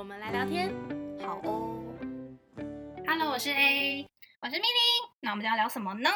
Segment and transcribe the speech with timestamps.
[0.00, 0.72] 我们来聊天。
[1.20, 1.76] 好哦。
[3.06, 4.06] Hello，我是 A。
[4.40, 6.08] 我是 Milly，那我们要聊什么呢？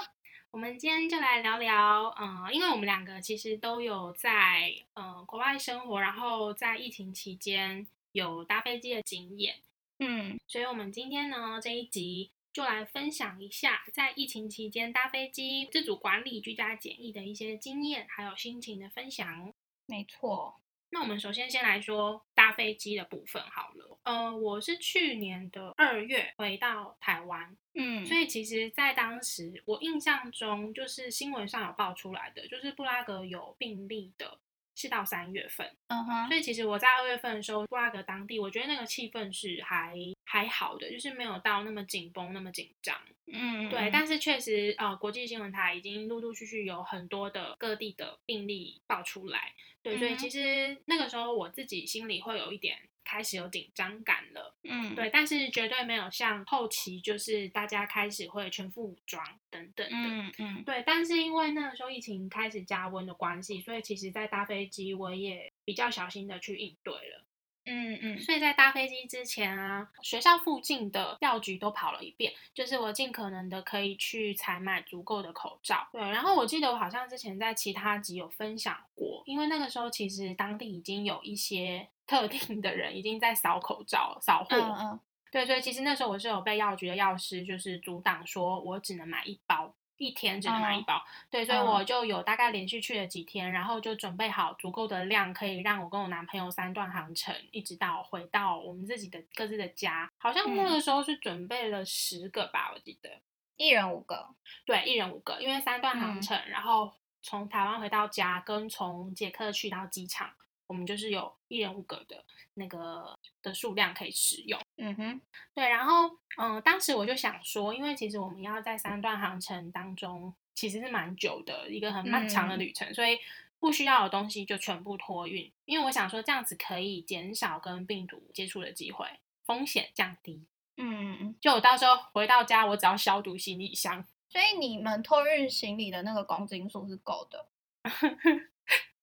[0.50, 9.56] 我们今天就来聊聊，嗯、因为我们两个其实都有在呃国外生活，然后在疫情期间有搭飞机的经验，
[9.98, 19.52] 嗯，所以我们今天呢这一集就来分享一下在疫情期间搭飞机自主管理居家检疫的一些经验，还有心情的分享。
[19.84, 20.62] 没错。
[20.90, 23.98] 那我们首先先来说搭飞机的部分好了。
[24.02, 34.38] 呃，我是去年的二月回到台湾，嗯所以其实，在当时我印象中，就是新闻上有爆出来的，就是布拉格有病例的
[34.74, 35.66] 是到三月份。
[35.88, 39.94] 嗯哼，所以其实我在二月份的时候，布拉格当地，我觉得那个气氛是还
[40.24, 42.96] 还好的，就是没有到那么紧绷、那么紧张。
[43.26, 67.24] 嗯，对，但是确实，呃，国际新闻台已经陆陆续续有很多的各地的病例爆出来，对，所以其实那个时候我自己心里会有一点开始有紧张感了，嗯，对，但是绝对没有像后期就是大家开始会全副武装等等的，嗯嗯对，但是因为那个时候疫情开始加温的关系，所以其实在搭飞机我也比较小心的去应对了。
[67.66, 75.88] 嗯嗯所以在搭飞机之前啊，学校附近的药局都跑了一遍，就是我尽可能的可以去采买足够的口罩。
[75.92, 84.56] 对，然后我记得我好像之前在其他集有分享过，因为那个时候其实当地已经有一些特定的人已经在扫口罩、扫货。
[84.56, 91.04] 嗯嗯对，所以其实那时候我是有被药局的药师就是阻挡，说我只能买一包，一天只能买一嗯包。
[91.30, 100.10] 对，所以嗯我就有大概连续去了几天，然后就准备好足够的量，可以让我跟我男朋友三段航程，一直到回到我们自己的各自的家。
[100.18, 103.10] 好像那嗯个时候是准备了十个吧，我记得。
[103.56, 104.28] 一人五个。
[104.64, 106.92] 对，一人五个，因为三段航嗯程，然后
[107.22, 110.30] 从台湾回到家，跟从捷克去到机场，
[110.74, 112.24] 我们就是有一人五格的
[112.54, 114.60] 那个的数量可以使用。
[114.76, 115.20] 嗯哼，
[115.54, 123.16] 对，然后嗯、呃当时我就想说，因为其实我们要在三段航程当中，其实是蛮久的一个很漫长的嗯旅程，所以
[123.60, 129.06] 不需要的东西就全部托运，因为我想说这样子可以减少跟病毒接触的机会，
[129.46, 130.44] 风险降低。
[130.76, 131.36] 嗯嗯。
[131.40, 134.04] 就我到时候回到家，我只要消毒行李箱。
[134.28, 137.46] 所以你们托运行李的那个公斤数是够的。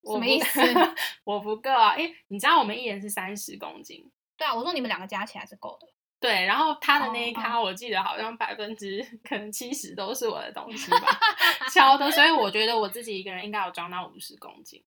[0.04, 0.60] 什么意思？
[1.24, 5.88] 我不够啊，因为你知道我们一人是三十公斤，对啊，我说你们两个加起来是够的。
[6.20, 11.20] 对，然后他的那一哦咖，我记得好像百分之可能七十都是我的东西吧，
[11.74, 14.84] 超多，所以我觉得我自己一个人应该有装到五十公斤。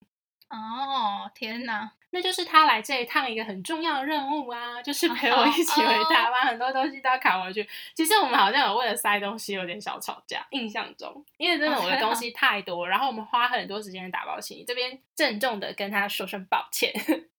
[0.57, 1.91] 哦，天哪！
[2.11, 7.69] 那就是他来这一趟一个很重要的任务啊，就是陪我一起回哦台湾，很多东西都要扛回去。
[7.93, 16.93] 其实我们好像有为了塞东西有点小吵架，印象中，因为真的我的东西太多，然后我们花很多时间打包行李，这边郑重的跟他说声抱歉。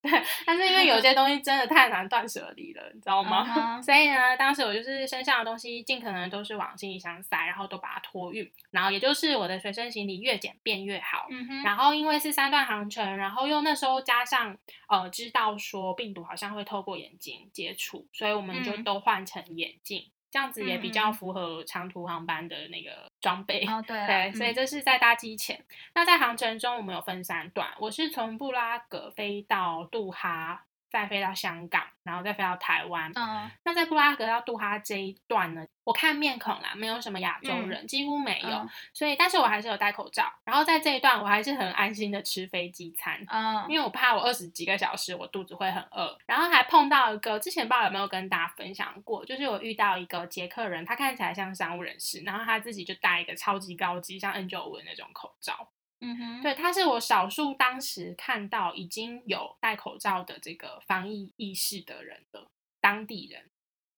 [0.10, 11.28] 对， 但是因为有些东西真的太难断舍离了，你知道吗所以呢，当时我就是身上的东西尽可能都是往行李箱塞，然后都把它托运，然后也就是我的随身行李越简便越好。
[11.64, 14.56] 然后因为是三段航程，然后又那时候加上
[14.88, 20.06] 呃知道说病毒好像会透过眼睛接触，所以我们就嗯都换成眼镜，
[20.36, 23.66] 这样子也比较符合长途航班的那个装备。
[23.66, 25.64] 哦对 对，所以嗯这是在搭机前。
[25.94, 33.12] 那在航程中，我们有分三段，我是从布拉格飞到杜哈，再飞到香港，然后再飞到台湾。
[33.16, 40.32] 嗯那在布拉格到杜哈这一段呢，我看面孔啦，没有什么亚洲嗯人，几乎没有，嗯所以但是我还是有戴口罩。
[40.46, 43.20] 然后在这一段，我还是很安心的吃飞机餐。
[43.28, 55.68] 嗯，因为我怕我二十几个小时我肚子会很饿，然后还碰到一个之前不知道有没有跟大家分享过，就是我遇到一个捷克人，他看起来像商务人士，然后他自己就戴一个超级高级像 N 9 5那种口罩，
[56.06, 62.48] 嗯哼，对，他是我少数当时看到已经有戴口罩的这个防疫意识的人的，
[62.80, 63.50] 当地人。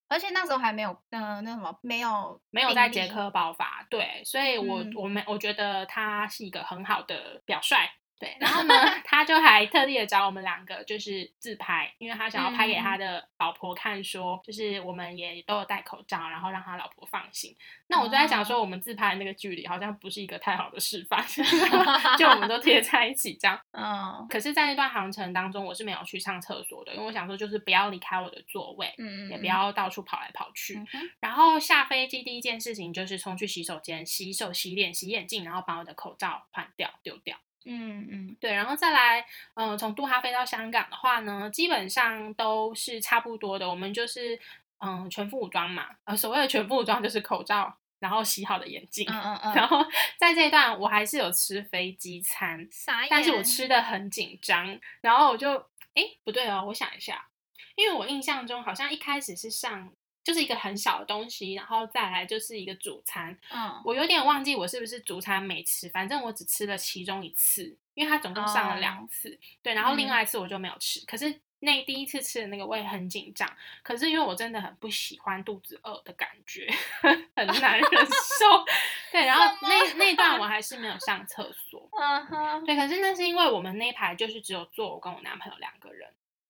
[0.09, 4.93] 而且那时候还没有，呃，那什么，没有没有在捷克爆发，对，所以我、嗯。
[4.95, 7.75] 我们我觉得他是一个很好的表率，
[8.19, 8.73] 对，然后呢，
[9.03, 17.55] 他就还特地的找我们两个就是自拍，因为他想要拍给他的老婆看，说就是我们也都有戴口罩，然后让他老婆放心。
[17.87, 21.23] 那我就在想说，我们自拍的那个距离好像不是一个太好的示范，
[22.17, 23.59] 就我们都贴在一起这样。
[23.71, 30.81] 嗯，可是，在那段航程当中，我是没有去上厕所的，因为我想说，就是不要离开我的座位，嗯也不要到处跑来跑去。
[31.19, 37.37] 然后下飞机第一件事情就是冲去洗手间洗手、洗脸、洗眼镜，然后把我的口罩换掉、丢掉。
[37.67, 39.25] 嗯嗯，对，然后再来，
[39.55, 43.69] 嗯，从杜哈飞到香港的话呢，基本上都是差不多的。
[43.69, 44.39] 我们就是
[44.79, 49.53] 嗯全副武装嘛，呃，所谓的全副武装就是口罩，然后洗好的眼镜，嗯嗯嗯。
[49.53, 49.85] 然后
[50.17, 52.67] 在这一段我还是有吃飞机餐，
[53.09, 54.79] 但是我吃的很紧张。
[55.01, 55.53] 然后我就，
[55.93, 57.27] 哎，不对哦，我想一下，
[57.75, 59.91] 因为我印象中好像一开始是上。
[60.27, 63.31] 就是一个很小的东西，然后再来就是一个主餐。
[63.49, 69.39] 嗯，我有点忘记我是不是主餐没吃，反正我只吃了其中一次，因为它总共上了两次。
[69.63, 70.99] 对，然后另外一次我就没有吃。
[71.05, 73.49] 可是那第一次吃的那个我也很紧张，
[73.81, 76.69] 可是因为我真的很不喜欢肚子饿的感觉，
[76.99, 78.65] 很难忍受。
[79.13, 81.89] 对，然后那那段我还是没有上厕所。
[81.97, 82.65] 嗯哼。
[82.65, 86.09] 对，可是那是因为我们那排就是只有坐我跟我男朋友两个人。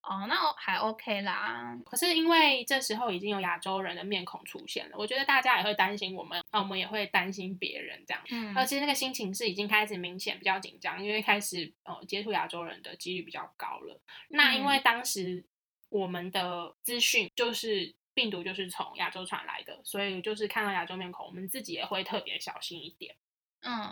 [0.09, 1.77] 哦，那还 OK 啦。
[1.85, 8.23] 可是因为这时候已经有亚洲人的面孔出现了，我觉得大家也会担心我们，那我们也会担心别人这样。
[8.29, 13.99] 嗯，而且那个心情是已经开始明显比较紧张，因为开始呃接触亚洲人的几率比较高了。
[14.29, 15.43] 那因为当时
[15.89, 23.13] 我们的资讯就是病毒就是从亚洲传来的，所以就是看到亚洲面孔，我们自己也会特别小心一点。
[23.61, 23.91] 嗯。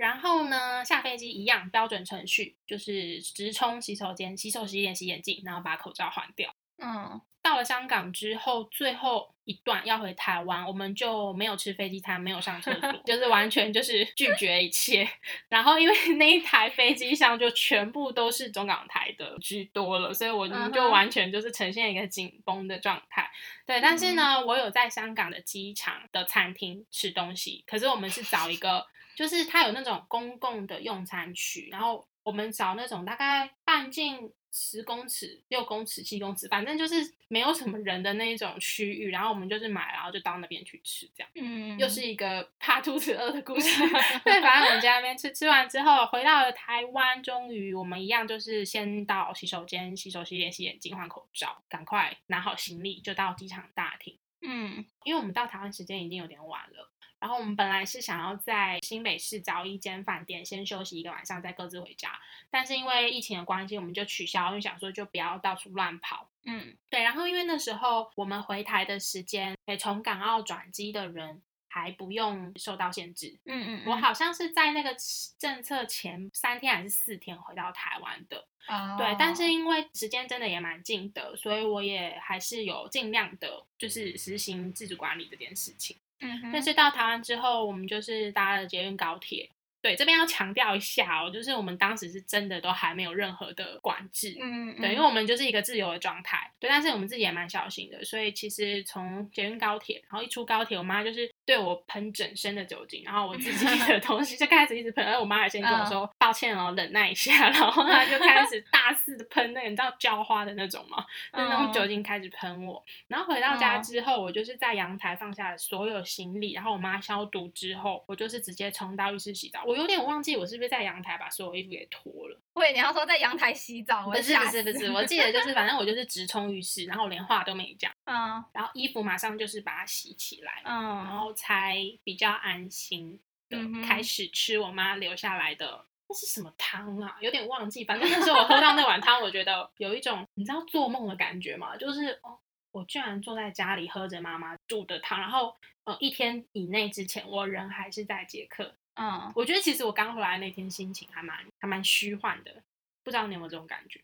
[0.00, 6.54] 然后呢，下飞机一样标准程序，就是直冲洗手间，洗手、洗脸、洗眼镜，然后把口罩换掉。
[6.78, 15.06] 嗯，到了香港之后，最后一段要回台湾，我们就没有吃飞机餐，没有上厕所， 就是完全就是拒绝一切。
[15.50, 23.30] 然后因为那一台飞机上就全部都是中港台的居多了，所以我们就完全就是呈现一个紧绷的状态。
[23.66, 28.86] 对，但是呢，我有在香港的机场的餐厅吃东西，可是我们是找一个。
[29.20, 36.94] 就是它有那种公共的用餐区，然后我们找那种大概半径十公尺、六公尺、七公尺，反正就是
[37.28, 41.30] 没有什么人的那一种区域，然后我们就是买，然后就到那边去吃，这样。
[41.34, 43.86] 嗯，又是一个 怕肚子饿的故事。
[44.24, 54.16] 对，反正我们在那边吃，吃完之后回到了台湾，终于我们一样就是先到洗手间洗手、洗脸、洗眼睛、换口罩，赶快拿好行李就到机场大厅。
[54.40, 56.90] 嗯，因为我们到台湾时间已经有点晚了。
[57.20, 62.18] 然后我们本来是想要在新北市找一间饭店先休息一个晚上，再各自回家。
[62.50, 66.30] 但是因为疫情的关系，我们就取消，因为想说就不要到处乱跑。
[66.46, 67.02] 嗯，对。
[67.02, 73.38] 然后因为那时候我们回台的时间，诶，从港澳转机的人还不用受到限制。
[73.44, 73.90] 嗯嗯。
[73.90, 74.96] 我好像是在那个
[75.38, 78.46] 政策前三天还是四天回到台湾的。
[78.66, 78.96] 哦。
[78.96, 85.98] 对，但是因为时间真的也蛮近的，所以我也还是有尽量的，就是实行自主管理这件事情。
[86.20, 89.50] 嗯，但是到台湾之后，我们就是搭了捷运高铁。
[89.82, 94.36] 对，这边要强调一下哦，就是我们当时是真的都还没有任何的管制。
[94.40, 96.50] 嗯，对，因为我们就是一个自由的状态。
[96.58, 101.30] 对，但是我们自己也蛮小心的，所以其实从捷运高铁，然后一出高铁，我妈就是。
[101.46, 105.04] 对我喷整身的酒精，然后我自己的 东西就开始一直喷。
[105.04, 107.50] 然后我妈还先跟我说抱歉哦，忍耐一下。
[107.50, 111.04] 然后她就开始大肆的喷那个你知道浇花的那种吗？
[111.32, 112.80] 就那种酒精开始喷我。
[113.08, 116.52] 然后回到家之后，我就是在阳台放下了所有行李。
[116.52, 119.64] 然后我妈消毒之后，我就是直接冲到浴室洗澡。
[119.70, 122.40] 我有点忘记我是不是在阳台把所有衣服给脱了。
[122.52, 124.04] 喂，你要说在阳台洗澡？
[124.10, 127.90] 不是不是不是，我记得就是反正我就是 直冲浴室，然后连话都没讲。
[128.04, 128.44] 嗯。
[128.52, 130.62] 然后衣服马上就是把它洗起来。
[130.64, 130.82] 嗯。
[130.98, 132.20] 然后才比。
[132.20, 133.18] 较安心
[133.48, 137.16] 的开始吃我妈留下来的那是什么汤啊？
[137.22, 137.82] 有点忘记。
[137.82, 141.74] 反正那时候我喝到那碗汤，我觉得有一种你知道做梦的感觉吗？
[141.78, 142.38] 就是哦，
[142.72, 148.76] 我居然坐在家里喝着妈妈煮的汤，然后呃一天以内之前我人还是在捷克。
[149.02, 152.62] 嗯，我觉得其实我刚回来那天心情还蛮还蛮虚幻的，
[153.02, 153.98] 不知道你有没有这种感觉？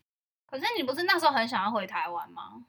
[0.47, 2.65] 可是你不是那时候很想要回台湾吗？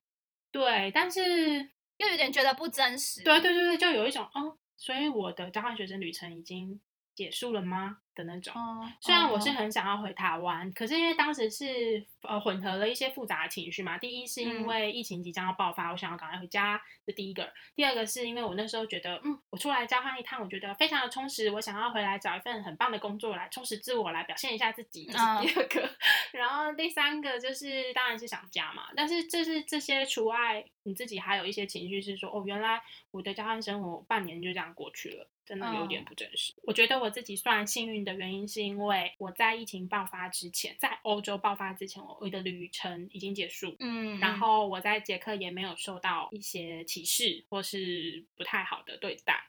[0.50, 3.22] 对，但是又有点觉得不真实。
[3.22, 4.58] 对对对对，就有一种哦。
[4.76, 6.78] 所以我的交换学生旅程已经
[7.18, 7.98] 结束了吗？
[8.14, 8.52] 的那种，
[9.00, 13.96] 虽然我是很想要回台湾，可是因为当时是呃混合了一些复杂的情绪嘛。
[13.98, 17.44] 第一是因为疫情即将要爆发，我想要赶快回家，这第一个；
[17.76, 25.90] 第二个是因为我那时候觉得，嗯，我出来交换一趟，我觉得非常的充实，我想要回来找一份很棒的工作来充实自我，来表现一下自己，这是第二个。
[26.32, 32.82] 然后第三个就是当然是想家嘛，但是这是这些除外，你自己还有一些情绪是说，哦，原来
[33.12, 36.52] 我的交换生活半年就这样过去了，真的有点不真实。
[36.64, 38.12] 我觉得我自己算幸运的。
[38.18, 49.42] 原因是因为我在疫情爆发之前，在欧洲爆发之前，我我的旅程已经结束，嗯，然后我在捷克也没有受到一些歧视或是不太好的对待，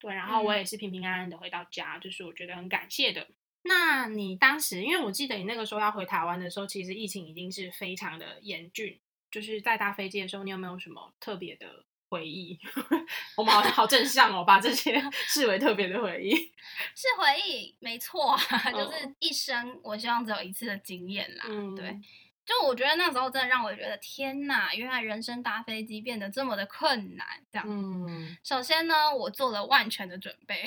[0.00, 3.28] 对，然后我嗯也是平平安安的回到家，就是我觉得很感谢的。
[3.62, 8.98] 那你当时，因为我记得你那个时候要回台湾的时候，其实疫情已经是非常的严峻，
[9.30, 11.84] 就是在搭飞机的时候，你有没有什么特别的
[12.14, 12.58] 回忆？
[13.36, 16.34] 我们好像好正向哦，把这些 视为特别的回忆。
[16.94, 21.44] 是回忆，没错啊，就是嗯一生我希望只有一次的经验啦。
[21.48, 22.00] 嗯对，
[22.46, 27.26] 就我觉得那时候真的让我觉得天呐，原来人生搭飞机变得这么的困难。
[27.50, 30.62] 这样，嗯首先呢，我做了万全的准备，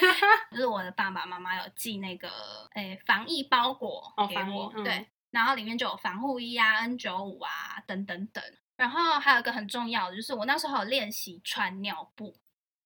[0.50, 2.30] 就是我的爸爸妈妈有寄那个
[2.74, 8.42] 诶防疫包裹给我，嗯对，然后里面就有防护衣啊、N 9 5啊等等等。
[8.76, 12.36] 然后还有一个很重要的，就是我那时候有练习穿尿布，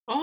[0.07, 0.17] 哦，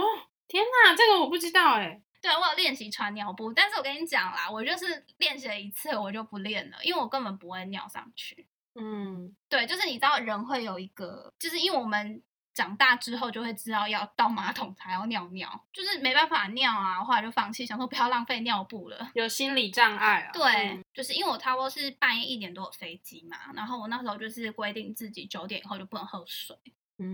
[0.48, 2.02] 天哪，这个我不知道哎。
[2.20, 8.48] 对我有练习穿尿布，但是我跟你讲啦，我就是练习了一次我就不练了，因为我根本不会尿上去。
[8.74, 12.22] 嗯对，就是你知道人会有一个，就是因为我们
[12.58, 19.12] 长大之后就会知道要到马桶才要尿尿，就是没办法尿啊，后来就放弃，想说不要浪费尿布了。
[19.14, 20.32] 有心理障碍啊。
[20.34, 26.58] 对，嗯就是因为我差不多是半夜一点多有飞机嘛，然后我那时候就是规定自己九点以后就不能喝水，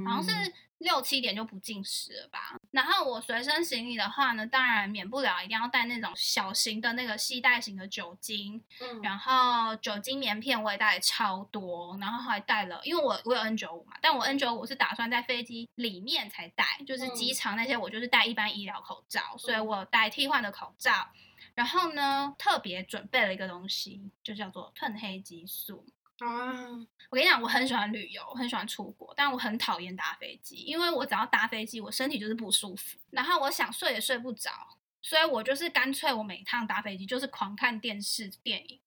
[0.06, 2.58] 好像是嗯六七点就不进食了吧。
[2.72, 21.08] 然后我随身行李的话呢，当然免不了一定要带那种小型的那个系带型的酒精，嗯然后酒精棉片我也带超多，然后还带了，因为我我有 N 9 5嘛，但我 N 9 5是打算在飞机里面才带，就是机嗯场那些我就是带一般医疗口罩，所以嗯我有带替换的口罩。
[21.56, 25.86] 然后呢，特别准备了一个东西，就叫做褪黑激素。
[26.24, 26.54] 啊，
[27.10, 34.52] 我跟你讲，我很喜欢旅游，很喜欢出国，但我很讨厌搭飞机，因为我只要搭飞机，我身体就是不舒服，然后我想睡也睡不着，
[35.02, 38.80] 所以我就是干脆我每一趟搭飞机就是狂看电视电影，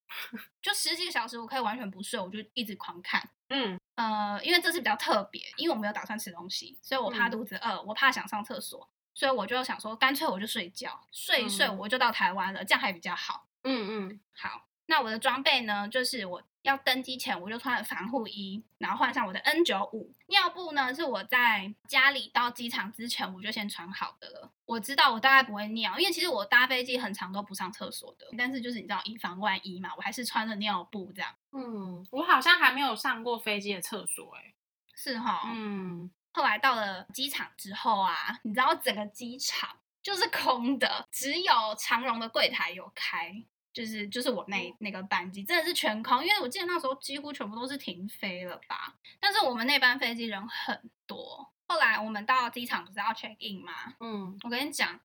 [0.62, 3.28] 就十几个小时我可以完全不睡，我就一直狂看。
[3.50, 3.78] 嗯。
[3.96, 7.30] 呃，因为这次比较特别，因为我没有打算吃东西，所以我怕嗯。
[7.30, 11.78] 肚子饿，我怕想上厕所，所以我就想说，干脆我就睡觉，睡一睡嗯。
[11.78, 13.46] 我就到台湾了，这样还比较好。
[13.62, 14.20] 嗯嗯。
[14.34, 24.52] 好，那我的装备呢，就是我要登机前我就穿了防护衣，然后换上我的 N 九五尿布呢，是我在家里到机场之前我就先穿好的了。
[24.64, 31.32] 我知道我大概不会尿，因为其实我搭飞机很长都不上厕所的，但是就是你知道以防万一嘛，我还是穿了尿布这样。
[31.52, 34.52] 嗯，我好像还没有上过飞机的厕所哎。
[34.94, 39.70] 是哈，嗯后来到了机场之后啊，你知道整个机场
[40.02, 43.44] 就是空的，只有长荣的柜台有开，
[43.76, 48.94] 就是就是我那那个班机真的是全空，因为我记得那时候几乎全部都是停飞了吧。
[49.20, 51.52] 但是我们那班飞机人很多。
[51.68, 53.72] 后来我们到机场不是要 check in 吗？
[54.00, 54.98] 嗯，我跟你讲，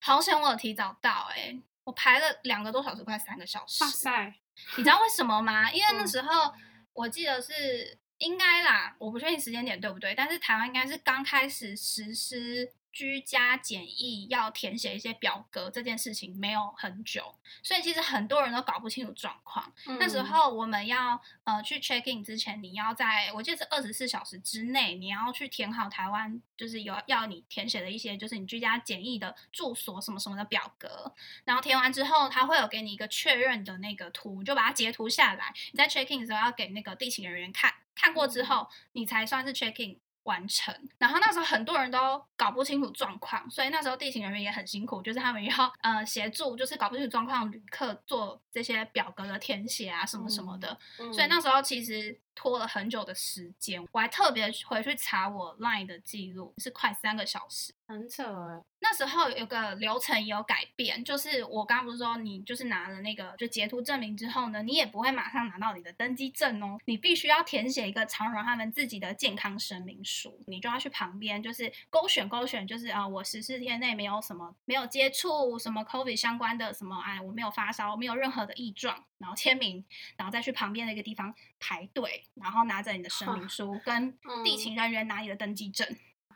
[0.00, 1.54] 好险我有提早到哎、
[1.84, 3.84] 我排了两个多小时，快三个小时。
[3.84, 4.34] 哇塞，
[4.78, 5.70] 你知道为什么吗？
[5.70, 6.54] 因为那嗯时候
[6.94, 19.70] 我记得是应该啦，我不确定时间点对不对，但是台湾应该是刚开始实施居家检疫要填写一些表格这件事情没有很久，所以其实很多人都搞不清楚状况。
[19.98, 31.12] 那时嗯候我们要呃去 check in 之前，你要在我记得是二十四小时之内，你要去填好台湾就是有要你填写的一些就是你居家检疫的住所什么什么的表格，
[31.44, 35.52] 然后填完之后，他会有给你一个确认的那个图，就把它截图下来。
[35.72, 40.74] 你在 check in 的时候要给那个地勤人员看，看过之后你才算是 check in 完成。
[40.98, 50.76] 然后那时候很多人都搞不清楚状况，所以那时候地勤人员也很辛苦，就是他们要呃协助，就是搞不清楚状况的旅客做这些表格的填写啊什么什么的。
[51.12, 57.72] 所以那时候其实拖了很久的时间，我还特别回去查我 LINE 的记录，是快三个小时。
[57.86, 58.62] 很扯哎。
[58.80, 79.84] 那时候有个流程也有改变，就是我刚刚不是说你就是拿了那个就截图证明之后呢，你也不会马上拿到你的登机证哦，你必须要填写一个长荣他们自己的健康声明书，你就要去旁边就是勾选勾选，就是啊、呃我十四天内没有什么没有接触什么 COVID 相关的什么哎我没有发烧，没有任何的异状，然后签名，
[80.16, 84.12] 然后再去旁边的一个地方排队，然后拿着你的声明书跟
[84.44, 85.86] 地嗯勤人员拿你的登记证，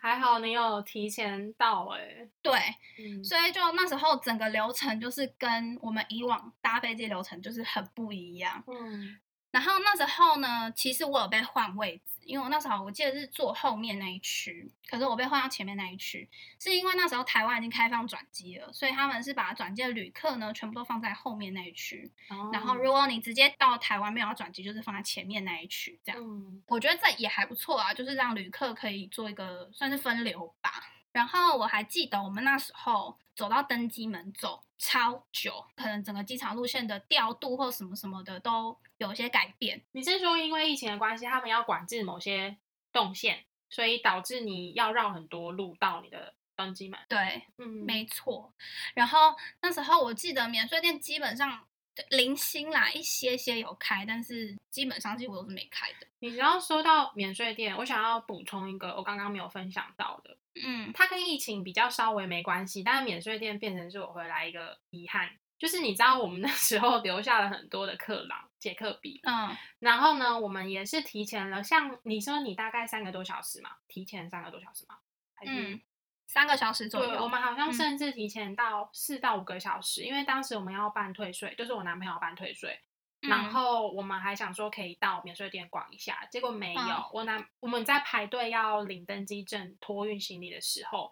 [0.00, 2.28] 还好你有提前到哎。
[2.40, 2.58] 对。
[2.98, 8.62] 嗯所以就那时候整个流程就是跟我们以往搭飞机流程就是很不一样。
[8.66, 9.18] 嗯
[9.50, 16.28] 然后那时候呢，其实我有被换位置，因为我那时候我记得是坐后面那一区，可是我被换到前面那一区，
[16.60, 22.12] 是因为那时候台湾已经开放转机了，所以他们是把转机的旅客呢全部都放在后面那一区，
[22.52, 26.22] 然后哦如果你直接到台湾没有要转机，就是放在前面那一区这样。
[26.22, 30.70] 嗯我觉得这也还不错啊，就是让旅客可以做一个算是分流吧。
[31.18, 39.82] 然后我还记得我们那时候走到登机门走超久，可能整个机场路线的调度或什么什么的都有些改变。
[39.90, 42.56] 你是说因为疫情的关系，他们要管制某些
[42.92, 47.00] 动线，所以导致你要绕很多路到你的登机门？
[47.08, 48.52] 对，嗯，没错。
[48.94, 51.66] 然后那时候我记得免税店基本上
[52.10, 56.06] 零星啦，一些些有开，但是基本上几乎都是没开的。
[56.20, 74.96] 你只要说到免税店，我想要补充一个我刚刚没有分享到的，嗯它跟疫情比较稍微没关系，但是免税店变成是我回来一个遗憾，就是你知道我们那时候留下了很多的克朗杰克币，嗯，然后呢，我们也是提前了，像你说你大概三个多小时嘛，提前三个多小时嘛，
[75.34, 75.52] 还是？
[75.52, 75.80] 嗯
[76.28, 77.22] 三个小时左对，右。
[77.22, 82.78] 我们好像嗯甚至提前到四到五个小时，因为当时我们要办退税，就是我男朋友要办退税，
[83.22, 86.80] 然嗯后我们还想说可以到免税店逛一下，结果没有。
[86.80, 91.10] 嗯我男我们在排队要领登机证、托运行李的时候，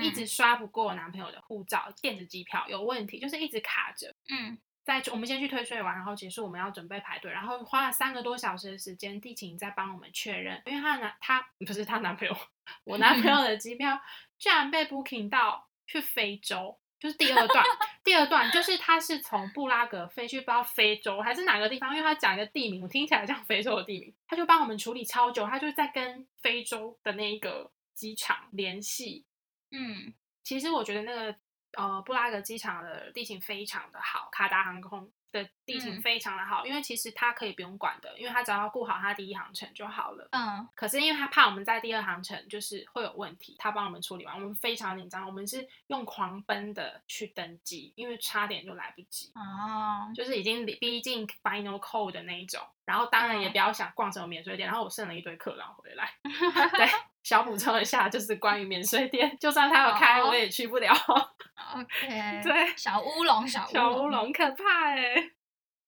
[0.00, 4.14] 一嗯直刷不过我男朋友的护照、电子机票有问题，就是一直卡着。
[4.28, 12.36] 嗯在我们先去退税完，然后结束我们要准备排队，然后花了三个多小时的时间，地勤在帮我们确认，因为她男她不是她男朋友，
[12.84, 14.00] 我男朋友 的机票
[14.38, 17.64] 居然被 booking 到去非洲，就是第二段，
[18.02, 29.24] 第二段就是他是从布拉格飞去不知道非洲还是哪个地方，因为他讲一个地名，我听起来像非洲的地名，他就帮我们处理超久，他就在跟非洲的那一个机场联系，
[29.70, 30.14] 嗯。
[30.44, 31.32] 其实我觉得那个
[31.76, 40.28] 呃布拉格机场的地形非常的好，卡达航空的地形嗯非常的好，因为其实它可以不用管的，因为它只要顾好它第一航程就好了。
[40.32, 49.32] 嗯可是因为他怕我们在第二航程就是会有问题，他帮我们处理完，我们非常紧张，我们是用狂奔的去登机，因为差点就来不及。
[49.34, 56.86] 哦，就是已经逼近 final call 的那一种，然后当然也嗯不要想逛什么免税店，然后我剩了一堆客人回来， 对，
[57.22, 60.92] 小补充一下，就是关于免税店，就算他有开，哦我也去不了，
[61.74, 64.08] OK，对小乌龙，小乌小乌。
[64.08, 65.14] 龙可怕哎、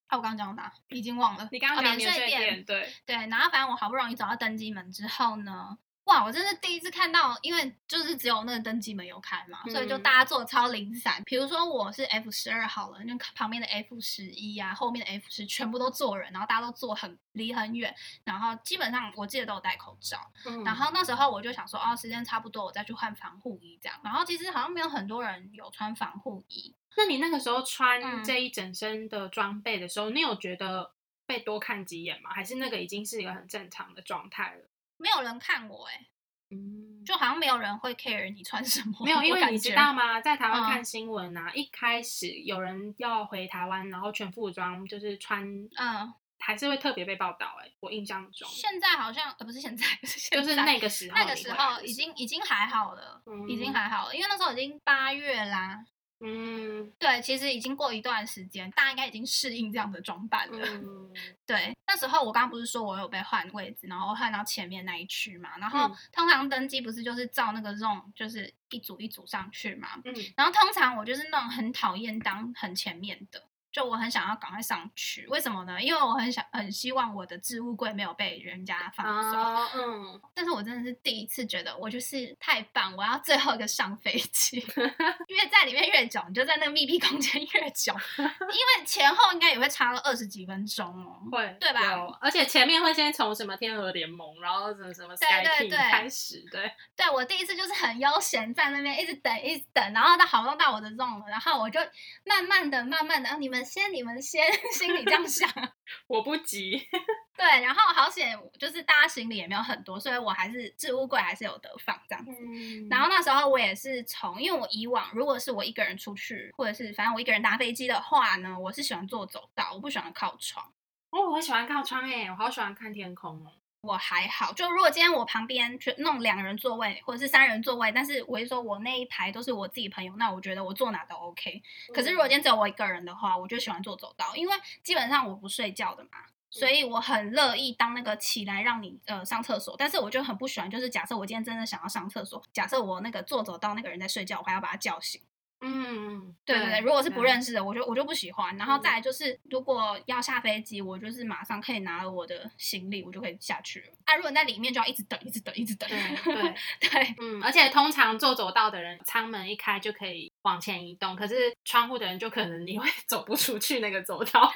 [0.06, 0.72] 啊，我刚刚讲到哪？
[0.88, 1.48] 已经忘了。
[1.50, 11.22] 你刚刚哦讲免税店，对，对，然后反正我好不容易找到登机门之后呢，哇，我真是第一次看到，因为就是只有那个登机门有开嘛，所以就嗯大家坐超零散。
[11.24, 17.94] 比如说我是 F 十二好了，那旁边的 F 十一啊，后面的 F 十全部都坐人，然后大家都坐很离很远，
[18.24, 20.18] 然后基本上我记得都有戴口罩。
[20.44, 23.98] 嗯然后那时候我就想说，哦，时间差不多，我再去换防护衣这样。
[24.04, 30.92] 然后其实好像没有很多人有穿防护衣，那你那个时候穿嗯这一整身的装备的时候，你有觉得
[31.26, 32.28] 被多看几眼吗？
[32.34, 34.68] 还是那个已经是一个很正常的状态了？
[35.04, 36.06] 没有人看我哎、
[36.50, 39.04] 嗯，就好像没有人会 care 你穿什么。
[39.04, 40.18] 没有，因为你知道吗？
[40.18, 45.44] 在台湾嗯看新闻啊，一开始有人要回台湾，然后全副武装，就是穿，
[45.76, 47.68] 嗯，还是会特别被报道、欸。
[47.68, 55.84] 哎，我印象中，现在好像呃不是现在， 现在，就是那个时候，那个时候已，经已经还好了，已经嗯还好了，因为那时候已经八月啦。
[56.20, 56.92] 嗯。
[56.98, 60.58] 对，其实已经过一段时间，大家应该已经适应这样的装扮了。
[60.66, 61.10] 嗯，
[61.46, 65.96] 对，那时候我刚刚不是说我有被换位置，然后换到前面那一区嘛，然后嗯。
[66.12, 70.14] 通常登机不是就是照那个 zone，就是一组一组上去嘛，嗯。
[70.36, 73.42] 然后通常我就是那种很讨厌当很前面的，
[73.74, 75.82] 就我很想要赶快上去，为什么呢？
[75.82, 79.36] 因为我很想很希望我的置物柜没有被人家放走。
[79.36, 84.58] 啊，嗯，但是我真的是第一次觉得我就是太棒，我要最后一个上飞机，
[85.26, 91.18] 因为在里面越久，你就在那个密闭空间越久， 因为前后应该也会差了二十几分钟哦。
[91.32, 91.80] 会，对吧
[92.20, 101.80] 而且前面会先从什么天鹅联盟，然后什么什么对 Sky 开始，对， 对我第一次就是很悠闲在那边一直等一直等，然后到好像到我的 zone 了，然后我就
[102.24, 104.44] 慢慢的慢慢的，啊你们先你们先，
[104.78, 105.48] 心里这样想。
[106.06, 106.78] 我不急，
[107.36, 112.32] 对，然后好险就是大家行李也没有很多，所以我还是置物柜还是有得放这样子。
[112.40, 120.72] 嗯然后那时候我也是从，因为我以往如果是我一个人出去，或者是反正我一个人搭飞机的话呢，我是喜欢坐走道，我不喜欢靠窗。
[121.10, 123.52] 哦，我喜欢靠窗哎，我好喜欢看天空哦。
[123.84, 131.62] 我还好，就如果今天我旁边去弄两人座位或者是三人座位，但是我是说我那一排都是我自己朋友，那我觉得我坐哪都 OK。
[131.92, 136.10] 可是如果今天只有我一个人的话，我就喜欢坐走道，因为基本上我不睡觉的嘛，
[136.50, 139.74] 所以我很乐意当那个起来让你呃上厕所。
[139.78, 145.20] 但是我就很不喜欢，就是假设我今天真的想要上厕所，假设我那个坐走道那个人在睡觉，我还要把他叫醒。
[145.66, 148.54] 嗯，对对对，如果是不认识的，我就我就不喜欢。
[148.56, 153.86] 然后嗯再来就是，如果要下飞机，我就是马上可以拿了我的行李，我就可以下去了。
[154.04, 155.88] 啊，如果你在里面就要一直等，一直等，一直等。
[155.88, 155.98] 对
[156.34, 156.54] 对，
[156.88, 164.52] 对 嗯，而且通常坐走道的人，舱门一开就可以往前移动，可是窗户的人就可能你会 走不出去那个走道。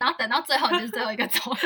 [0.00, 1.58] 然后等到最后你就是最后一个走了。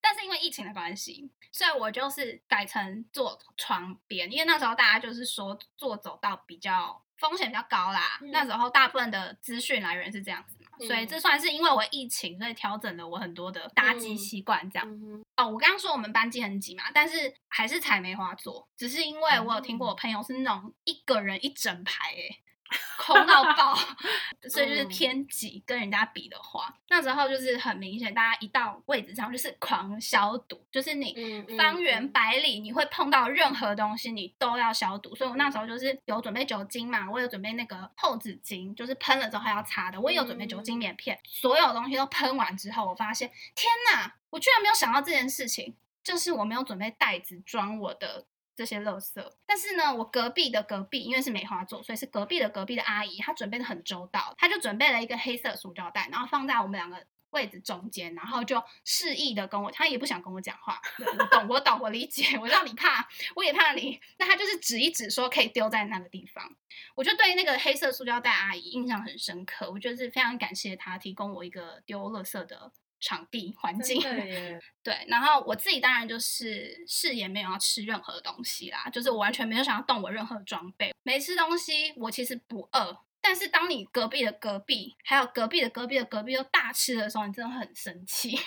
[0.00, 8.18] 但是因为为疫情的关系，所以我就是改成坐床边，因为那时候大家就是说坐走道比较风险比较高啦。
[8.22, 14.88] 嗯那时候大部分的资讯来源是这样子嘛，所以嗯这算是因为我疫情，所以调整了我很多的搭机嗯习惯这样。
[14.88, 22.40] 嗯哦，我刚刚说我们班级很挤嘛，但是还是采梅花座，只是因为我有听过我朋友是那种一个人一整排、欸，
[22.98, 23.76] 空到爆，
[24.50, 25.62] 所以就是嗯偏挤。
[25.66, 31.14] 跟人家比的话，那时候就是很明显，大家一到位置上就是狂消毒，就是你
[31.56, 35.14] 方圆嗯百里你会碰到任何东西，你都要消毒。
[35.14, 45.74] 所以我那时候就是有准备酒精嘛，我有准备那个厚纸巾，就是喷了之后还要擦的，我也有准备酒精棉片，所有东西都喷完之后，我发现天哪，我居然没有想到这件事情，
[46.04, 48.26] 就是我没有准备袋子装我的。
[48.56, 60.80] 这些垃圾，但是呢，我隔壁的隔壁，因为是梅花座，所以是隔壁的隔壁的阿姨，她准备的很周到，她就准备了一个黑色塑胶袋，然后放在我们两个位置中间，然后就示意的跟我，她也不想跟我讲话，
[61.18, 66.56] 我懂，我懂，我理解，我知道你怕，我也怕你，那她就是指一指说可以丢在那个地方，
[66.94, 74.00] 我就对那个黑色塑胶袋阿姨印象很深刻，我就是非常感谢她提供我一个丢垃圾的场地环境。
[74.82, 82.98] 对，然后我自己当然就是誓言没有要吃任何东西啦，就是我完全没有想要动我任何装备，没吃东西，我其实不饿。
[83.20, 88.40] 但是当你隔壁的隔壁，还有隔壁的隔壁的隔壁都大吃的时候，你真的很生气， 因为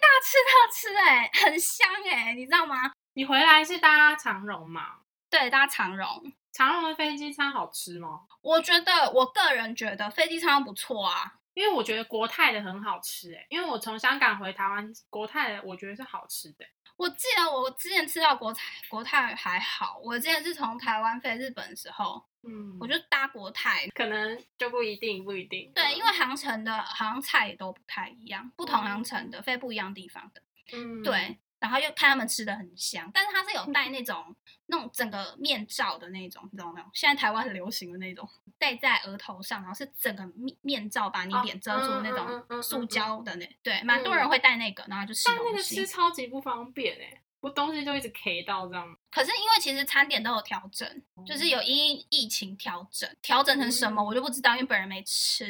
[0.00, 2.92] 大吃特吃哎、很香哎、你知道吗？
[3.14, 4.98] 你回来是搭长荣嘛？
[5.28, 8.20] 对，大家长荣，长荣的飞机餐好吃吗？
[8.40, 16.64] 我觉得我个人觉得飞机餐不错啊，因为我觉得国泰的很好吃哎，因为我从香港回台湾，国泰的我觉得是好吃的。
[16.96, 25.72] 我记得我之前吃到国泰国泰还好，我之前是从台湾飞日本的时候，嗯我就搭国泰，可能就不一定，不一定。
[25.74, 31.38] 对，因为航程的好像菜也都不太一样，不同航程的飞不一样地方的，嗯，对。
[31.62, 34.34] 然后又看他们吃的很香，但是他是有戴那种
[34.66, 36.86] 那种整个面罩的那种，你知道没有？
[36.92, 45.76] 现在台湾很流行的那种，戴在额头上，然后是整个面面罩把你哦脸遮住的那种塑嗯胶的那，对，蛮多人会戴那个，然后就吃但那东西。
[45.76, 48.96] 个吃超级不方便哎，我东西就一直 K 到这样。
[49.10, 50.88] 可是因为其实餐点都有调整，
[51.26, 55.44] 就是有因疫情调整，调整成什么嗯我就不知道，因为本人没吃。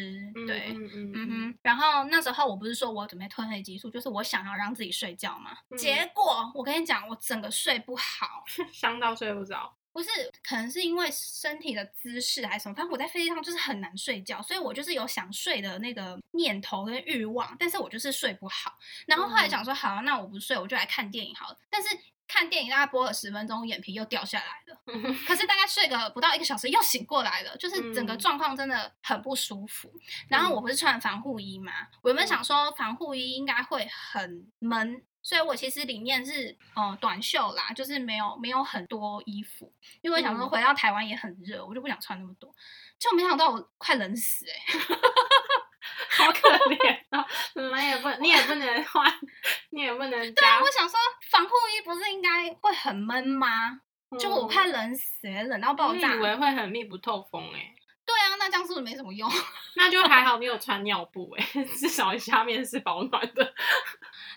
[0.47, 5.53] 对，嗯嗯嗯哼，然后那时候我不是说我准备褪黑激素，就是我想要让自己睡觉嘛。
[5.71, 9.73] 嗯结果我跟你讲，我整个睡不好， 嗯，香到睡不着。
[9.93, 10.09] 不是
[10.43, 18.79] 可能是因为身体的姿势还是什么，反正我在飞机上就是很难睡觉，所以我就是有想睡的那个念头跟欲望，但是我就是睡不好。
[19.07, 21.59] 然后后来想说，好、啊，那我不睡，我就来看电影好了。
[21.69, 21.89] 但是
[22.27, 24.81] 看电影大概播了十分钟，眼皮又掉下来了。
[25.29, 29.93] 可是大概睡个不到一个小时又醒过来了，就是整个嗯状况真的很不舒服。
[30.29, 35.03] 然后我不是穿防护衣嘛，我原本想说防护衣应该会很闷。
[35.23, 42.55] 所以我其实里面是呃短袖啦，就是没有没有很多衣服，因为我想说嗯回到台湾也很热，我就不想穿那么多。
[42.99, 44.79] 就没想到我快冷死哎、欸！
[46.25, 49.13] 好可怜哦，你也不，你也不能换，
[49.71, 50.71] 你也不能对啊，我。
[50.71, 50.99] 想说
[51.31, 53.81] 防护衣不是应该会很闷吗？
[54.21, 56.11] 就我快冷死、欸，冷到爆炸。
[56.11, 57.75] 我以为会很密不透风哎，
[58.43, 59.31] 那这样是不是没什么用？
[59.77, 61.45] 那就还好你有穿尿布哎，
[61.77, 63.55] 至少下面是保暖的。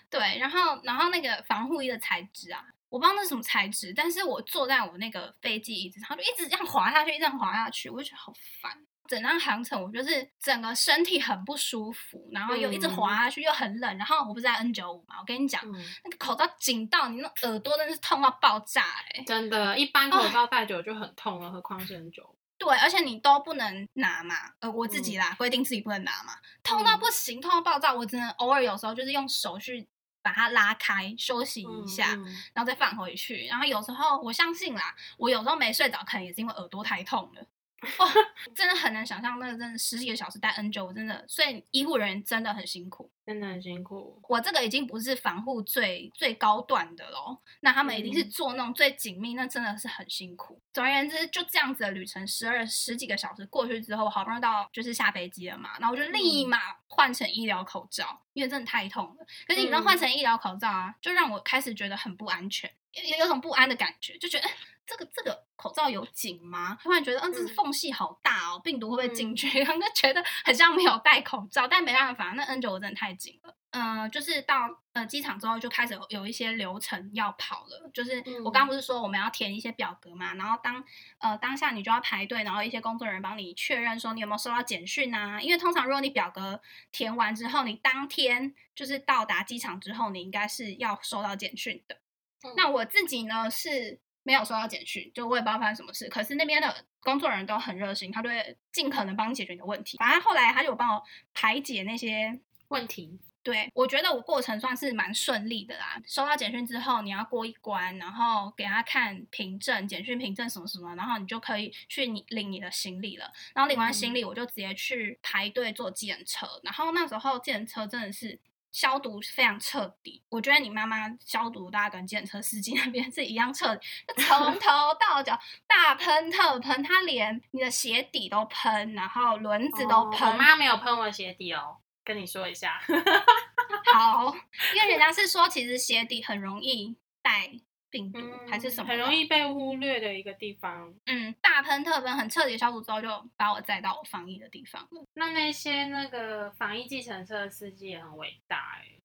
[0.08, 8.72] 对，然后然后那个防护衣的材质啊，我不知道那是什么材质，但是我坐在我那个飞机椅子上，就一直这样滑下去，一直滑下去，我就觉得好烦。
[9.08, 22.34] 整趟航程我就是整个身体很不舒服，然后又一直滑下去，又很冷，然后我不是在 N 九五嘛，我跟你讲，嗯，那个口罩紧到你那耳朵真的是痛到爆炸哎、真的，一般口罩戴久就很痛了，何况是很久。
[22.66, 26.32] 对，而且你都不能拿嘛，呃，我自己啦，规定自己不能拿嘛，
[26.64, 29.86] 痛到嗯不行，痛到爆炸，我只能偶尔有时候就是用手去
[30.20, 33.46] 把它拉开，休息一下，嗯然后再放回去。
[33.46, 37.46] 然后有时候我相信啦，我有时候没睡着，可能也是因为耳朵太痛了。
[37.98, 38.06] 哦，
[38.54, 43.10] 真的很难想象，那个真的十几个小时戴 N 九，真的，所以医护人员真的很辛苦。
[43.26, 44.22] 真的很辛苦。
[44.28, 50.60] 我这个已经不是防护最最高段的喽，那他们一定是嗯做那种最紧密，那真的是很辛苦。
[50.72, 59.26] 总而言之，就这样子的旅程，十二十几个小时过去之后，好不容易到就是下飞机了嘛，然后我就立嗯马换成医疗口罩，因为真的太痛了。
[59.48, 64.46] 可是你知道嗯换成医疗口罩啊，就让我开始觉得很不安全，有有有种不安的感觉，就觉得。
[64.46, 64.52] 哎
[64.88, 66.78] 这个这个口罩有紧吗？
[66.80, 69.48] 突然觉得，嗯，这是嗯缝隙好大哦，病毒会不会进嗯去？
[69.58, 73.52] 然后就觉得很像没有戴口罩，但没办法，那 N 九五真的太紧了。
[73.72, 77.90] 嗯、就是到呃机场之后就开始有有一些流程要跑了。
[77.92, 80.84] 就是嗯我刚刚不是说我们要填一些表格嘛，然后当
[81.18, 85.40] 呃当下你就要排队，然后一些工作人员帮你确认说你有没有收到简讯啊。
[85.40, 91.98] 因为通常如果你表格填完之后，你当天就是到达机场之后，你应该是要收到简讯的。
[92.44, 96.08] 嗯那我自己呢是没有收到简讯，就我也不知道发生什么事。
[96.08, 99.96] 可是那边的工作人员都很热心，他都会尽可能帮你解决你的问题。
[99.98, 106.02] 反正后来他就帮我排解那些问题，对，我觉得我过程算是蛮顺利的啦。
[106.04, 113.32] 收到简讯之后，你要过一关，然后给他看凭证、简讯凭证什么什么，然后你就可以去你领你的行李了。
[113.54, 116.46] 然后领完行李，我就直接去排队坐计程车。
[116.64, 118.40] 然后那时候计程车真的是
[118.76, 124.68] 消毒非常彻底，我觉得你妈妈消毒大概跟计程车司机 那边是一样彻底，就从 头
[125.00, 130.30] 到脚大喷特喷，她连你的鞋底都喷，然后轮子都哦喷。
[130.30, 132.78] 我妈没有喷我鞋底哦，跟你说一下。
[133.94, 134.36] 好，
[134.74, 137.50] 因为人家是说，其实鞋底很容易带
[137.90, 138.18] 病毒、
[138.48, 139.14] 还是什么，嗯很容。
[139.14, 140.92] 易被忽略的一个地方。
[141.06, 145.04] 嗯，大喷特喷，很彻底消毒之后，就把我载到我防疫的地方了。
[145.14, 148.98] 那那些那个防疫计程车的司机也很伟大哎、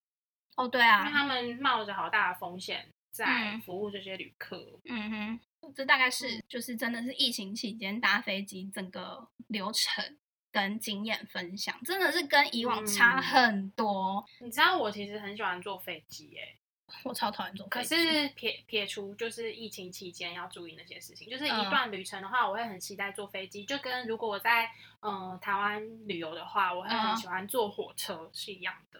[0.55, 4.79] 哦，对因为啊，他们冒着好大的风险在嗯服务这些旅客。
[4.85, 10.17] 嗯哼，这大概是就是真的是疫情期间搭飞机整个流程
[10.51, 14.25] 跟经验分享，真的是跟以往差嗯很多。
[14.41, 16.57] 你知道我其实很喜欢坐飞机哎、
[17.03, 24.65] 我超讨厌坐飞可，是撇撇除就是疫情期间要注意那些事情，就是一嗯段旅程的话，我会很期待坐飞机，就跟如果我在
[25.01, 28.99] 嗯、呃台湾旅游的话，我会很嗯喜欢坐火车是一样的。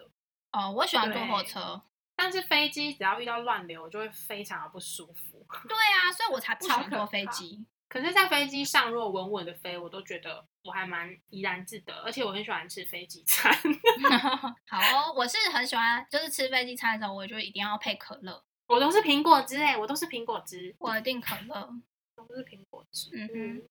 [0.52, 1.82] 哦，我喜欢坐火对车。
[2.14, 5.44] 但是飞机只要遇到乱流，我就会非常的不舒服。
[5.66, 7.64] 对啊，所以我才不喜欢 坐飞机。
[7.92, 13.52] 可是，在飞机上如果稳稳的飞，我都觉得我还蛮怡然自得，而且我很喜欢吃飞机餐。
[14.66, 21.68] 好哦，我是很喜欢，就是吃飞机餐的时候，我就一定要配可乐，我都是苹果汁哎，我都是苹果汁，我一定可乐。
[22.16, 23.10] 我都是苹果汁。
[23.12, 23.62] 嗯哼，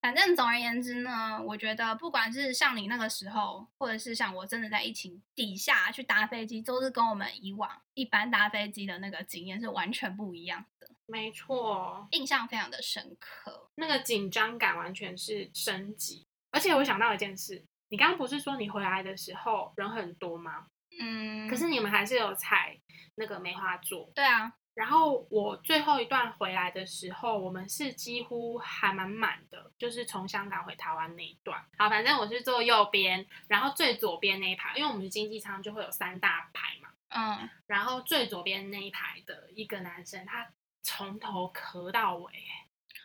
[0.00, 13.70] 反正总而言之呢，我觉得不管是像你那个时候，或者是像我真的在疫情底下去搭飞机，都是跟我们以往一般搭飞机的那个经验是完全不一样的，没错，印象非常的深刻。
[13.74, 16.26] 那个紧张感完全是升级。
[16.50, 20.66] 而且我想到一件事，你刚刚不是说你回来的时候人很多吗？
[21.00, 22.78] 嗯，可是你们还是有踩
[23.16, 24.10] 那个梅花座。
[24.14, 31.64] 对啊，然后我最后一段回来的时候，我们是几乎还蛮满的，就是从香港回台湾那一段。
[31.78, 36.88] 好，反正我是坐右边，然后最左边那一排，因为我们是经济舱就会有三大排嘛。
[37.10, 40.46] 嗯，然后最左边那一排的一个男生，他
[40.82, 42.32] 从头咳到尾，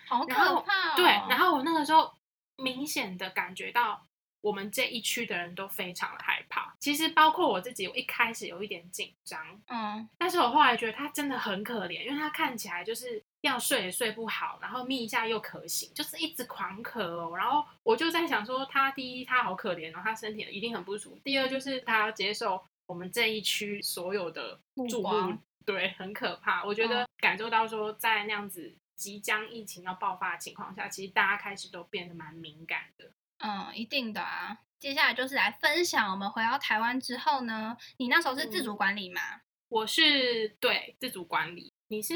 [0.07, 0.93] 好可怕、哦。
[0.97, 2.13] 对，然后我那个时候
[2.57, 4.05] 明显的感觉到，
[4.41, 6.75] 我们这一区的人都非常的害怕。
[6.81, 17.35] 其实包括我自己，我一开始有一点紧张，嗯，但是我后来觉得他真的很可怜，因为他看起来就是要睡也睡不好，然后眯一下又咳醒，就是一直狂咳哦。
[17.35, 26.63] 然后我就在想说，他第一他好可怜哦，他身体一定很不舒服；第二就是他要接受我们这一区所有的注目目光，对，很可怕。
[26.63, 33.11] 我觉得嗯感受到说，在那样子即将疫情要爆发的情况下，其实大家开始都变得蛮敏感的。
[33.39, 34.57] 嗯，一定的啊。
[34.79, 39.21] 接下来就是来分享我们回到台湾之后呢，你那时候是自主管理嘛？
[39.69, 42.15] 我是对自主管理，你是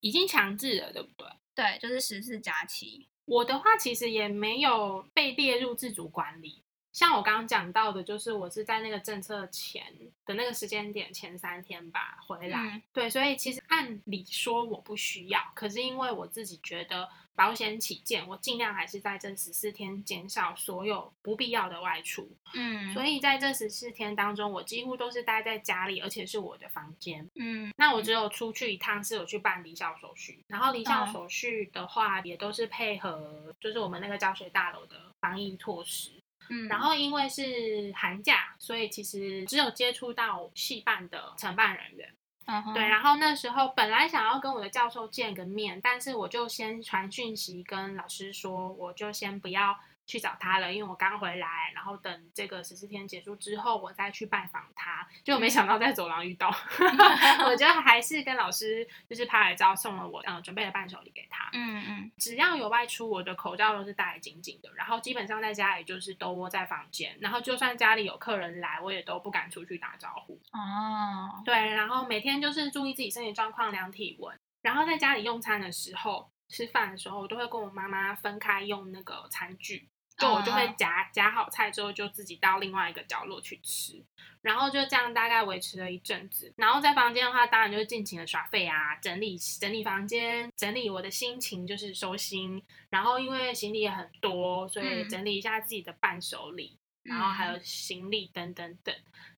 [0.00, 1.26] 已经强制了，对不对？
[1.54, 3.08] 对，就是十四加七。
[3.24, 6.62] 我的话其实也没有被列入自主管理，
[6.94, 9.84] 像我刚刚讲到的，就是我是在那个政策前
[10.24, 27.28] 的那个时间点前三天吧回来，嗯对，所以其实按理说我不需要，可是因为我自己觉得保险起见，我尽量还是在这十四天减少所有不必要的外出，嗯，所以在这十四天当中，我几乎都是待在家里，而且是我的房间。
[27.34, 36.12] 嗯那我只有出去一趟是有去办离校手续，然后离校嗯手续的话也都是配合就是我们那个教学大楼的防疫措施。
[36.50, 42.14] 嗯，然后因为是寒假，所以其实只有接触到戏办的承办人员。
[42.46, 49.74] 嗯哼对，然后那时候本来想要跟我的教授见个面，但是我就先传讯息跟老师说，我就先不要
[50.06, 55.06] 去找他了，因为我刚回来，然后等这个十四天结束之后，我再去拜访他。
[55.22, 56.48] 就没想到在走廊遇到，
[57.46, 61.48] 我觉得还是跟老师就是拍了照，送了我嗯准备的伴手礼给他。
[61.52, 70.40] 嗯嗯只要有外出，我的口罩都是戴得紧紧的，然后基本上在家里就是都窝在房间，然后就算家里有客人来，我也都不敢出去打招呼。
[70.52, 79.88] 哦，对，然后每天就是注意自己身体状况，量体温，然后在家里用餐的时候，吃饭的时候，我都会跟我妈妈分开用那个餐具。
[80.16, 84.00] 就我就会嗯夹夹好菜之后，就自己到另外一个角落去吃，
[84.42, 86.52] 然后就这样大概维持了一阵子。
[86.56, 92.62] 然后在房间的话，当然就是尽情的耍废啊，整理整理房间，整理我的心情，就是收心。
[92.90, 98.94] 然后因为行李也很多，所以嗯整理一下自己的伴手礼，然后还有嗯行李等等等。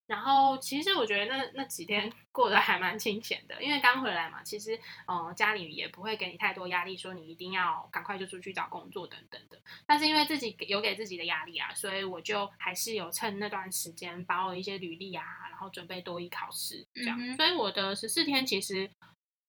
[0.06, 9.58] 然后其实我觉得那那几天 过得还蛮清闲的，因为刚回来嘛，其实嗯、呃家里也不会给你太多压力，说你一定要赶快就出去找工作等等的。
[9.84, 17.18] 但是因为自己有给自己的压力啊，所以我就还是有趁那段时间把我一些履历啊，然后准备多一考试这样。
[17.20, 18.88] 嗯所以我的十四天其实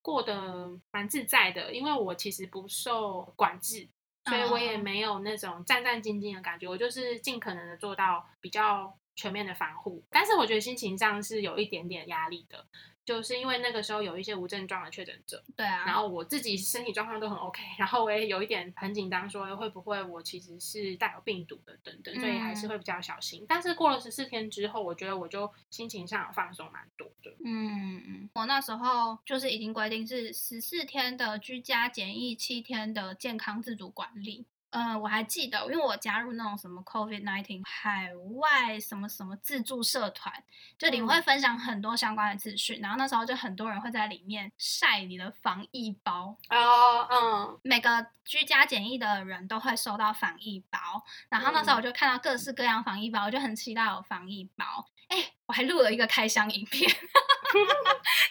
[0.02, 3.88] 过得蛮自在的，因为我其实不受管制。
[4.28, 10.04] 所以我也嗯没有那种战战兢兢的感觉，我就是尽可能的做到比较全面的防护。
[10.10, 12.66] 但是我觉得心情上是有一点点压力的，
[13.08, 23.46] 就是因为那个时候有一些无症状的确诊者，对啊，然后我自己身体状况都很 OK，然后我也有一点很紧张，说会不会我其实是带有病毒的等等，所以还是嗯会比较小心。
[23.48, 27.32] 但是过了十四天之后，我觉得我就心情上有放松蛮多的。
[27.46, 34.46] 嗯嗯，我那时候就是已经规定是十四天的居家检疫，七天的健康自主管理。
[34.72, 40.34] 呃，我还记得，因为我加入那种什么 COVID nineteen 海外什么什么自助社团，
[40.80, 41.28] 就你们会嗯。
[41.28, 50.80] 分享很多相关的资讯，然后那时候就很多人会在里面晒你的防疫包，哦，嗯，每个居家检疫的人都会收到防疫包，
[51.28, 54.88] 然后那时候我就看到各式各样防疫包，我就很期待有防疫包。
[55.10, 56.90] 哎，我还录了一个开箱影片，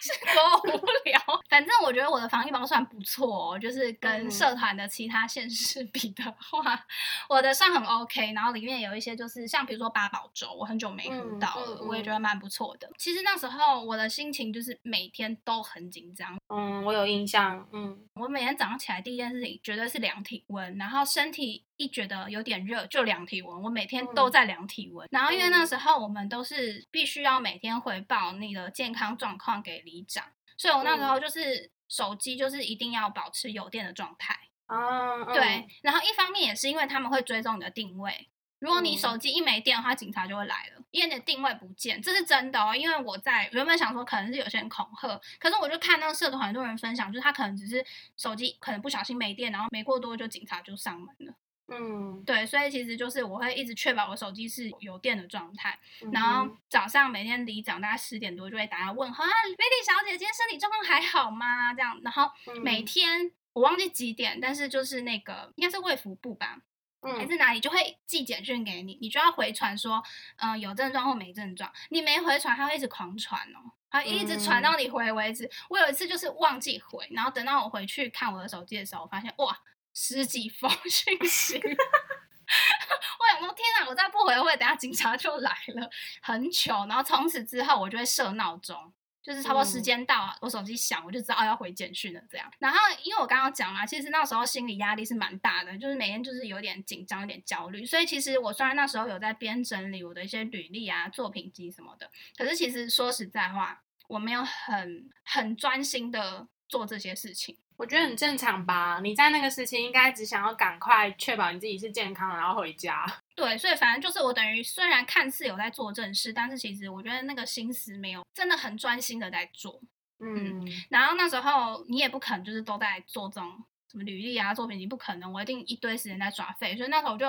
[0.01, 1.19] 是多无聊。
[1.49, 6.85] 反正我觉得我的防疫包算不错哦，就是跟嗯社团的其他县市 比的话，
[7.27, 8.33] 我的算很 OK。
[8.33, 12.89] 然后里面有一些就是像比如说八宝粥，我很久没喝嗯到了，嗯我也觉得蛮不错的。
[12.97, 25.07] 其实那时候我的心情就是每天都很紧张，嗯，我有印象，嗯我每天早上起来第一件事情绝对是量体温，然后身体一觉得有点热就量体温，我每天都嗯在量体温。
[25.11, 30.25] 然后因为那嗯时候我们都是必须要每天回报你的健康状况给里长，
[30.57, 34.37] 所以我那时嗯候就是手机就是一定要保持有电的状态。
[34.65, 38.27] 啊，嗯对，，然后一方面也是因为他们会追踪你的定位。
[38.59, 42.75] 如果你嗯手机一没电的话，警察就会来了，因为你的定位不见，这是真的哦。
[42.75, 47.85] 因为我在原本想说可能是有些人恐吓，可是我就看那个社团很多人分享，就是他可能只是
[48.17, 51.33] 手机可能不小心没电，然后没过多久警察就上门了。
[51.69, 61.73] 嗯，对，所以其实就是我会一直确保我手机是有电的状态，嗯然后早上每天离长大概十点多就会打来问候啊，Lady 小姐今天身体状况还好吗？
[61.73, 62.31] 这样，然后
[62.63, 66.61] 每嗯天我忘记几点，但是就是那个应该是卫福部吧，
[67.01, 70.01] 还嗯是哪里就会寄简讯给你，你就要回传说，
[70.37, 71.71] 嗯、有症状或没症状。
[71.89, 75.49] 你没回传，他会一直狂传哦，他一直传到你回为止。
[75.69, 79.57] 我有一次就是忘记回，然后等到我回去看我的手机的时候，我发现哇，
[79.99, 81.55] 十几封讯息。
[81.57, 83.89] 我想说，天哪！
[83.89, 85.89] 我再不回会，等下警察就来了，
[86.21, 86.85] 很糗。
[86.85, 92.21] 然后从此之后，我就会设闹钟，就是差不多时嗯间到啊，我手机响，我就知道要回简讯了。
[92.29, 97.83] 这样，然后因为我刚刚讲嘛，其实那时候心理压力是蛮大的，就是每天就是有点紧张、有点焦虑。
[97.83, 107.57] 所以其实我虽然那时候有在边整理我的一些履历啊、作品集什么的，可是其实说实在话，我没有很很专心的做这些事情。
[107.77, 108.99] 我觉得很正常吧。
[109.01, 113.05] 你在那个时期应该只想要赶快确保你自己是健康，然后回家。
[113.35, 119.79] 对，所以反正就是我等于虽然看似有在做正事，但是其实我觉得那个心思没有真的很专心的在做。
[120.19, 126.75] 嗯然后那时候你也不可能就是都在做这种什么履历啊、作品你，不可能，我一定一堆时间在耍废。
[126.75, 127.27] 所以那时候我就，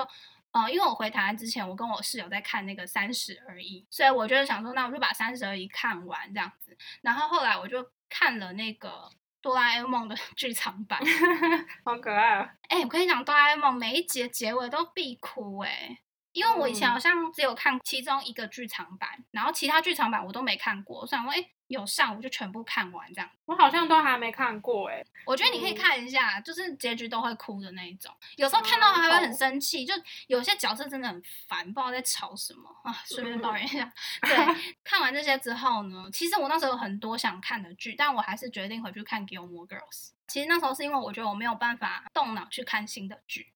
[0.51, 6.75] 呃，因为我回台湾之前，我跟我室友在看那个《三十而已》，所以我就想说，那我就把《三十而已》看完这样子。
[7.01, 9.07] 然后后来我就看了那个
[9.41, 10.99] 哆啦 A 梦的 剧场版。
[11.85, 12.49] 好可爱哦。
[12.69, 15.99] 哎、我跟你讲，哆啦 A 梦每一集的结尾都必哭哎、
[16.31, 23.29] 因为我以前嗯好像只有看其中一个剧场版，然后其他剧场版我都没看过，我想说，哎、有上我就全部看完这样。
[23.45, 25.03] 我好像都还没看过哎。
[25.25, 29.93] 我觉得你可以嗯看一下，就是结局都会哭的那一种，有时候看到哦还会很生气，就
[30.27, 32.93] 有些角色真的很烦，不知道在吵什么啊。
[33.05, 39.79] 顺便抱怨一下，嗯对，看完这些之后呢，其实我那时候有很多想看的剧，但我还是决定回去看《Gilmore Girls》。
[40.27, 43.51] 其实那时候是因为我觉得我没有办法动脑去看新的剧，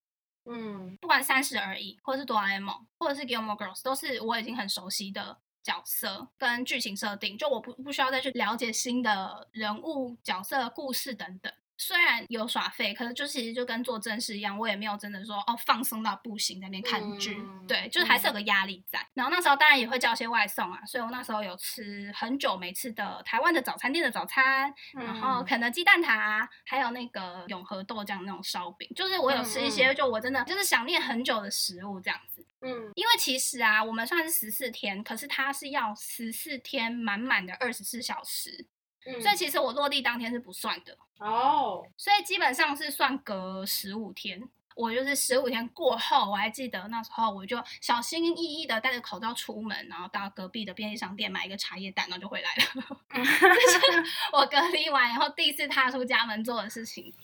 [0.46, 11.52] 嗯不管三十而已，或者是哆啦 A 梦，或者是 Gilmore Girls，都是我已经很熟悉的角色跟剧情设定，就我不不需要再去了解新的人物、角色、故事等等。
[11.76, 19.04] 虽然有耍废，可是就其实就跟做正事一样，我也没有真的说哦放松到不行在那边看剧，嗯对，就是还是有个压力在。
[19.14, 25.44] 然后那时候当然也会叫一些外送啊，所以我那时候有吃很久没吃的台湾的早餐店的早餐，然后嗯。
[25.44, 29.96] 肯德基蛋挞，还有那个永和豆浆那种烧饼，就是我有吃一些，嗯。
[29.96, 32.46] 就我真的就是想念很久的食物这样子。
[32.62, 32.90] 嗯。
[32.94, 38.66] 因为其实啊，我们算是十四天，可是它是要十四天满满的二十四小时，
[39.06, 44.48] 嗯，所以其实我落地当天是不算的，哦，所以基本上是算隔十五天。
[44.76, 52.98] 我就是十五天过后，我还记得那时候我就小心翼翼的戴着口罩出门，然后到隔壁的便利商店买一个茶叶蛋，然后就回来了。
[54.34, 57.14] 我隔离完以后第一次踏出家门做的事情。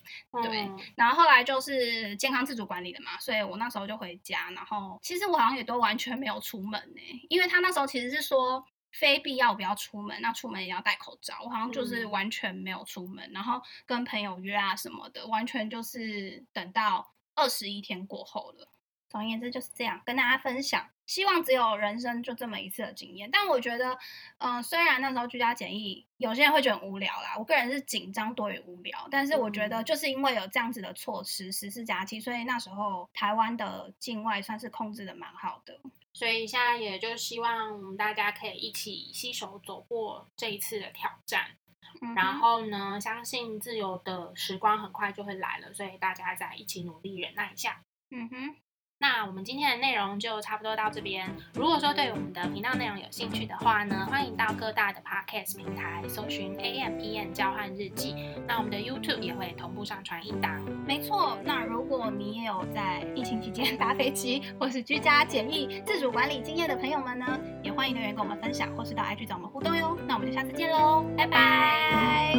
[0.40, 18.68] 对嗯然后后来就是健康自主管理的嘛，所以我那时候就回家，然后其实我好像也都完全没有出门呢、因为他那时候其实是说非必要不要出门，那出门也要戴口罩，我好像就是嗯完全没有出门，然后跟朋友约啊什么的，完全就是等到二十一天过后了。
[19.08, 20.88] 总而言之就是这样，跟大家分享。
[21.04, 23.98] 希望只有人生就这么一次的经验，但我觉得，
[24.38, 35.80] 嗯、虽然那时候居家检疫，有些人会觉得很无聊啦，我个人是紧张多于无聊，但是我觉得嗯就是因为有这样子的措施，十四加七，所以那时候台湾的境外算是控制的蛮好的。
[36.12, 41.56] 所以现在也就希望我们大家可以一起携手走过这一次的挑战。
[42.02, 47.82] 嗯然后呢，相信自由的时光很快就会来了，所以大家再一起努力忍耐一下。
[48.10, 48.56] 嗯哼，
[49.02, 51.26] 那我们今天的内容就差不多到这边。
[51.54, 58.14] 如果说对我们的频道内容有兴趣的话呢，欢迎到各大的 podcast 平台搜寻 AMPN 交换日记。
[58.46, 60.62] 那我们的 YouTube 也会同步上传一档。
[60.86, 61.38] 没错。
[61.42, 69.96] 那如果你也有在疫情期间搭飞机或是居家检疫自主管理经验的朋友们呢，也欢迎留言跟我们分享，或是到 IG 找我们互动哟。
[70.06, 72.34] 那我们就下次见喽，拜拜